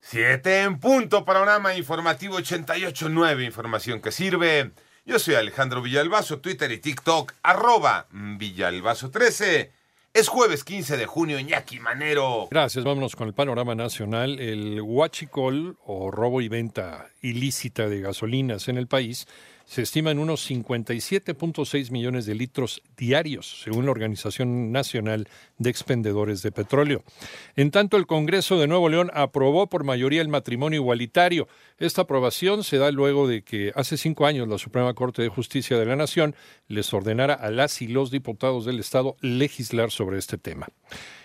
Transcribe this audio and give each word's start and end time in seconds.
Siete 0.00 0.62
en 0.62 0.80
punto, 0.80 1.24
panorama 1.24 1.74
informativo 1.74 2.38
88.9, 2.38 3.44
información 3.44 4.00
que 4.00 4.10
sirve. 4.10 4.70
Yo 5.04 5.18
soy 5.18 5.34
Alejandro 5.34 5.82
Villalbazo, 5.82 6.38
Twitter 6.40 6.72
y 6.72 6.78
TikTok, 6.78 7.34
arroba 7.42 8.08
Villalbazo13. 8.10 9.70
Es 10.12 10.28
jueves 10.28 10.64
15 10.64 10.96
de 10.96 11.06
junio, 11.06 11.38
Iñaki 11.38 11.78
Manero. 11.78 12.48
Gracias, 12.50 12.84
vámonos 12.84 13.14
con 13.14 13.28
el 13.28 13.34
panorama 13.34 13.76
nacional. 13.76 14.40
El 14.40 14.80
huachicol 14.80 15.76
o 15.84 16.10
robo 16.10 16.40
y 16.40 16.48
venta 16.48 17.06
ilícita 17.20 17.88
de 17.88 18.00
gasolinas 18.00 18.66
en 18.68 18.78
el 18.78 18.88
país 18.88 19.28
se 19.70 19.82
estima 19.82 20.10
en 20.10 20.18
unos 20.18 20.50
57.6 20.50 21.92
millones 21.92 22.26
de 22.26 22.34
litros 22.34 22.82
diarios, 22.96 23.60
según 23.62 23.84
la 23.84 23.92
Organización 23.92 24.72
Nacional 24.72 25.28
de 25.58 25.70
Expendedores 25.70 26.42
de 26.42 26.50
Petróleo. 26.50 27.04
En 27.54 27.70
tanto, 27.70 27.96
el 27.96 28.08
Congreso 28.08 28.58
de 28.58 28.66
Nuevo 28.66 28.88
León 28.88 29.12
aprobó 29.14 29.68
por 29.68 29.84
mayoría 29.84 30.22
el 30.22 30.28
matrimonio 30.28 30.80
igualitario. 30.80 31.46
Esta 31.78 32.02
aprobación 32.02 32.64
se 32.64 32.78
da 32.78 32.90
luego 32.90 33.28
de 33.28 33.42
que 33.42 33.70
hace 33.76 33.96
cinco 33.96 34.26
años 34.26 34.48
la 34.48 34.58
Suprema 34.58 34.92
Corte 34.92 35.22
de 35.22 35.28
Justicia 35.28 35.78
de 35.78 35.86
la 35.86 35.94
Nación 35.94 36.34
les 36.66 36.92
ordenara 36.92 37.34
a 37.34 37.52
las 37.52 37.80
y 37.80 37.86
los 37.86 38.10
diputados 38.10 38.64
del 38.64 38.80
Estado 38.80 39.14
legislar 39.20 39.92
sobre 39.92 40.18
este 40.18 40.36
tema. 40.36 40.66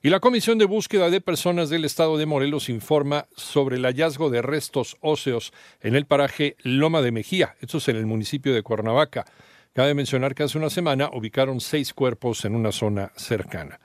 Y 0.00 0.10
la 0.10 0.20
Comisión 0.20 0.58
de 0.58 0.64
Búsqueda 0.64 1.10
de 1.10 1.20
Personas 1.20 1.70
del 1.70 1.84
Estado 1.84 2.16
de 2.18 2.26
Morelos 2.26 2.68
informa 2.68 3.26
sobre 3.34 3.78
el 3.78 3.82
hallazgo 3.84 4.30
de 4.30 4.42
restos 4.42 4.96
óseos 5.00 5.52
en 5.80 5.96
el 5.96 6.06
paraje 6.06 6.54
Loma 6.62 7.02
de 7.02 7.10
Mejía, 7.10 7.56
esto 7.60 7.78
es 7.78 7.88
en 7.88 7.96
el 7.96 8.06
municipio 8.06 8.54
de 8.54 8.62
Cuernavaca. 8.62 9.26
Cabe 9.72 9.94
mencionar 9.94 10.36
que 10.36 10.44
hace 10.44 10.56
una 10.56 10.70
semana 10.70 11.10
ubicaron 11.12 11.60
seis 11.60 11.92
cuerpos 11.92 12.44
en 12.44 12.54
una 12.54 12.70
zona 12.70 13.10
cercana. 13.16 13.80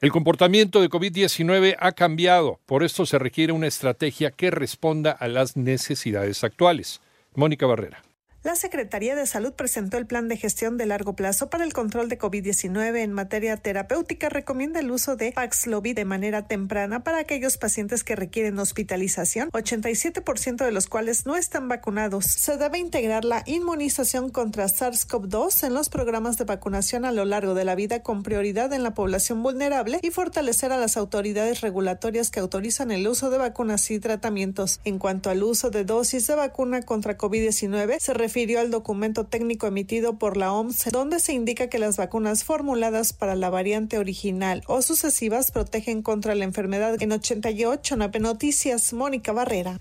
El 0.00 0.10
comportamiento 0.10 0.80
de 0.80 0.90
COVID-19 0.90 1.76
ha 1.78 1.92
cambiado, 1.92 2.58
por 2.66 2.82
esto 2.82 3.06
se 3.06 3.18
requiere 3.18 3.52
una 3.52 3.68
estrategia 3.68 4.32
que 4.32 4.50
responda 4.50 5.12
a 5.12 5.28
las 5.28 5.56
necesidades 5.56 6.42
actuales. 6.42 7.00
Mónica 7.36 7.66
Barrera. 7.66 8.05
La 8.46 8.54
Secretaría 8.54 9.16
de 9.16 9.26
Salud 9.26 9.54
presentó 9.54 9.98
el 9.98 10.06
plan 10.06 10.28
de 10.28 10.36
gestión 10.36 10.76
de 10.76 10.86
largo 10.86 11.16
plazo 11.16 11.50
para 11.50 11.64
el 11.64 11.72
control 11.72 12.08
de 12.08 12.16
COVID-19 12.16 12.98
en 12.98 13.12
materia 13.12 13.56
terapéutica. 13.56 14.28
Recomienda 14.28 14.78
el 14.78 14.92
uso 14.92 15.16
de 15.16 15.32
Paxlovid 15.32 15.96
de 15.96 16.04
manera 16.04 16.46
temprana 16.46 17.02
para 17.02 17.18
aquellos 17.18 17.58
pacientes 17.58 18.04
que 18.04 18.14
requieren 18.14 18.60
hospitalización, 18.60 19.50
87% 19.50 20.64
de 20.64 20.70
los 20.70 20.86
cuales 20.86 21.26
no 21.26 21.34
están 21.34 21.66
vacunados. 21.66 22.26
Se 22.26 22.56
debe 22.56 22.78
integrar 22.78 23.24
la 23.24 23.42
inmunización 23.46 24.30
contra 24.30 24.66
SARS-CoV-2 24.66 25.66
en 25.66 25.74
los 25.74 25.88
programas 25.88 26.38
de 26.38 26.44
vacunación 26.44 27.04
a 27.04 27.10
lo 27.10 27.24
largo 27.24 27.54
de 27.54 27.64
la 27.64 27.74
vida 27.74 28.04
con 28.04 28.22
prioridad 28.22 28.72
en 28.72 28.84
la 28.84 28.94
población 28.94 29.42
vulnerable 29.42 29.98
y 30.04 30.12
fortalecer 30.12 30.70
a 30.70 30.76
las 30.76 30.96
autoridades 30.96 31.62
regulatorias 31.62 32.30
que 32.30 32.38
autorizan 32.38 32.92
el 32.92 33.08
uso 33.08 33.28
de 33.28 33.38
vacunas 33.38 33.90
y 33.90 33.98
tratamientos. 33.98 34.78
En 34.84 35.00
cuanto 35.00 35.30
al 35.30 35.42
uso 35.42 35.70
de 35.70 35.84
dosis 35.84 36.28
de 36.28 36.36
vacuna 36.36 36.82
contra 36.82 37.18
COVID-19, 37.18 37.98
se 37.98 38.14
refiere 38.14 38.35
refirió 38.36 38.60
al 38.60 38.70
documento 38.70 39.24
técnico 39.24 39.66
emitido 39.66 40.18
por 40.18 40.36
la 40.36 40.52
OMS, 40.52 40.90
donde 40.92 41.20
se 41.20 41.32
indica 41.32 41.70
que 41.70 41.78
las 41.78 41.96
vacunas 41.96 42.44
formuladas 42.44 43.14
para 43.14 43.34
la 43.34 43.48
variante 43.48 43.96
original 43.96 44.62
o 44.66 44.82
sucesivas 44.82 45.50
protegen 45.50 46.02
contra 46.02 46.34
la 46.34 46.44
enfermedad 46.44 47.02
en 47.02 47.12
88 47.12 47.96
Noticias. 47.96 48.92
Mónica 48.92 49.32
Barrera. 49.32 49.80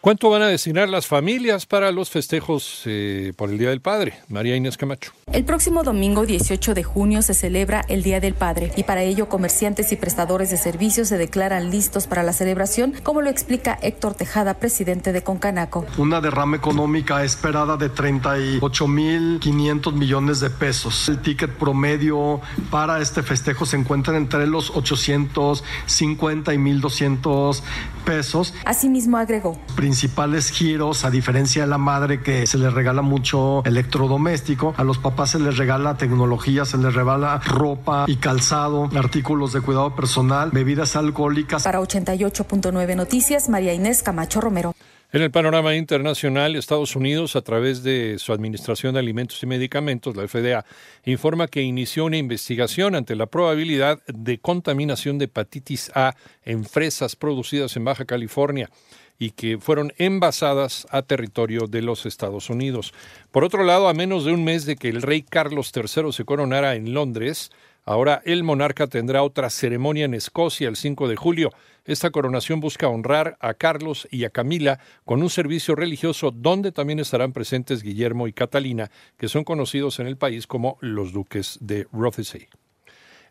¿Cuánto 0.00 0.30
van 0.30 0.40
a 0.40 0.46
destinar 0.46 0.88
las 0.88 1.06
familias 1.06 1.66
para 1.66 1.92
los 1.92 2.08
festejos 2.08 2.84
eh, 2.86 3.34
por 3.36 3.50
el 3.50 3.58
Día 3.58 3.68
del 3.68 3.82
Padre? 3.82 4.14
María 4.28 4.56
Inés 4.56 4.78
Camacho. 4.78 5.12
El 5.30 5.44
próximo 5.44 5.82
domingo 5.82 6.24
18 6.24 6.72
de 6.72 6.82
junio 6.82 7.20
se 7.20 7.34
celebra 7.34 7.84
el 7.86 8.02
Día 8.02 8.18
del 8.18 8.32
Padre 8.32 8.72
y 8.78 8.84
para 8.84 9.02
ello 9.02 9.28
comerciantes 9.28 9.92
y 9.92 9.96
prestadores 9.96 10.48
de 10.48 10.56
servicios 10.56 11.08
se 11.08 11.18
declaran 11.18 11.70
listos 11.70 12.06
para 12.06 12.22
la 12.22 12.32
celebración, 12.32 12.94
como 13.02 13.20
lo 13.20 13.28
explica 13.28 13.78
Héctor 13.82 14.14
Tejada, 14.14 14.54
presidente 14.54 15.12
de 15.12 15.22
Concanaco. 15.22 15.84
Una 15.98 16.22
derrama 16.22 16.56
económica 16.56 17.22
esperada 17.22 17.76
de 17.76 17.92
38.500 17.92 19.92
millones 19.92 20.40
de 20.40 20.48
pesos. 20.48 21.10
El 21.10 21.20
ticket 21.20 21.50
promedio 21.50 22.40
para 22.70 23.02
este 23.02 23.22
festejo 23.22 23.66
se 23.66 23.76
encuentra 23.76 24.16
entre 24.16 24.46
los 24.46 24.70
850 24.70 26.54
y 26.54 26.56
1.200 26.56 27.62
pesos. 28.00 28.54
Asimismo 28.64 29.16
agregó 29.16 29.58
principales 29.80 30.50
giros, 30.50 31.04
a 31.04 31.10
diferencia 31.10 31.62
de 31.62 31.68
la 31.68 31.78
madre 31.78 32.22
que 32.22 32.46
se 32.46 32.58
le 32.58 32.70
regala 32.70 33.02
mucho 33.02 33.62
electrodoméstico, 33.64 34.74
a 34.76 34.84
los 34.84 34.98
papás 34.98 35.30
se 35.30 35.38
les 35.38 35.56
regala 35.56 35.96
tecnología, 35.96 36.64
se 36.64 36.76
les 36.78 36.94
regala 36.94 37.38
ropa 37.38 38.04
y 38.06 38.16
calzado, 38.16 38.90
artículos 38.94 39.52
de 39.52 39.60
cuidado 39.60 39.94
personal, 39.94 40.50
bebidas 40.50 40.96
alcohólicas. 40.96 41.62
Para 41.62 41.80
88.9 41.80 42.96
Noticias, 42.96 43.48
María 43.48 43.72
Inés 43.72 44.02
Camacho 44.02 44.40
Romero. 44.40 44.74
En 45.12 45.22
el 45.22 45.32
panorama 45.32 45.74
internacional, 45.74 46.54
Estados 46.54 46.94
Unidos, 46.94 47.34
a 47.34 47.42
través 47.42 47.82
de 47.82 48.16
su 48.20 48.32
Administración 48.32 48.94
de 48.94 49.00
Alimentos 49.00 49.42
y 49.42 49.46
Medicamentos, 49.46 50.14
la 50.14 50.28
FDA, 50.28 50.64
informa 51.04 51.48
que 51.48 51.62
inició 51.62 52.04
una 52.04 52.16
investigación 52.16 52.94
ante 52.94 53.16
la 53.16 53.26
probabilidad 53.26 54.00
de 54.06 54.38
contaminación 54.38 55.18
de 55.18 55.24
hepatitis 55.24 55.90
A 55.96 56.14
en 56.44 56.64
fresas 56.64 57.16
producidas 57.16 57.76
en 57.76 57.86
Baja 57.86 58.04
California 58.04 58.70
y 59.18 59.32
que 59.32 59.58
fueron 59.58 59.92
envasadas 59.98 60.86
a 60.90 61.02
territorio 61.02 61.66
de 61.66 61.82
los 61.82 62.06
Estados 62.06 62.48
Unidos. 62.48 62.94
Por 63.32 63.42
otro 63.42 63.64
lado, 63.64 63.88
a 63.88 63.94
menos 63.94 64.24
de 64.24 64.32
un 64.32 64.44
mes 64.44 64.64
de 64.64 64.76
que 64.76 64.90
el 64.90 65.02
rey 65.02 65.22
Carlos 65.22 65.72
III 65.74 66.12
se 66.12 66.24
coronara 66.24 66.76
en 66.76 66.94
Londres, 66.94 67.50
ahora 67.90 68.22
el 68.24 68.44
monarca 68.44 68.86
tendrá 68.86 69.24
otra 69.24 69.50
ceremonia 69.50 70.04
en 70.04 70.14
Escocia 70.14 70.68
el 70.68 70.76
5 70.76 71.08
de 71.08 71.16
julio. 71.16 71.50
Esta 71.84 72.10
coronación 72.10 72.60
busca 72.60 72.86
honrar 72.86 73.36
a 73.40 73.54
Carlos 73.54 74.06
y 74.12 74.24
a 74.24 74.30
Camila 74.30 74.78
con 75.04 75.22
un 75.22 75.30
servicio 75.30 75.74
religioso 75.74 76.30
donde 76.30 76.70
también 76.70 77.00
estarán 77.00 77.32
presentes 77.32 77.82
Guillermo 77.82 78.28
y 78.28 78.32
Catalina, 78.32 78.92
que 79.18 79.26
son 79.26 79.42
conocidos 79.42 79.98
en 79.98 80.06
el 80.06 80.16
país 80.16 80.46
como 80.46 80.78
los 80.80 81.12
duques 81.12 81.58
de 81.60 81.88
Rothesay. 81.92 82.48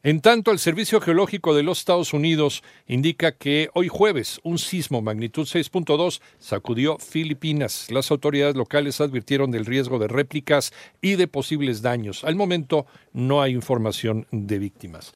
En 0.02 0.22
tanto, 0.22 0.52
el 0.52 0.60
Servicio 0.60 1.02
Geológico 1.02 1.54
de 1.54 1.62
los 1.62 1.80
Estados 1.80 2.14
Unidos 2.14 2.64
indica 2.88 3.34
que 3.34 3.70
hoy 3.74 3.90
jueves 3.90 4.40
un 4.44 4.58
sismo 4.58 5.02
magnitud 5.02 5.46
6.2 5.46 6.22
sacudió 6.38 6.98
Filipinas. 7.00 7.92
Las 7.92 8.10
autoridades 8.10 8.56
locales 8.56 9.02
advirtieron 9.02 9.52
del 9.52 9.66
riesgo 9.66 10.00
de 10.00 10.08
réplicas 10.08 10.72
y 11.02 11.16
de 11.16 11.28
posibles 11.28 11.82
daños. 11.82 12.24
Al 12.24 12.38
momento 12.38 12.86
no 13.12 13.42
hay 13.42 13.52
información 13.52 14.26
de 14.32 14.60
víctimas. 14.60 15.14